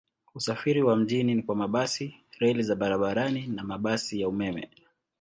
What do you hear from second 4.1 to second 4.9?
ya umeme.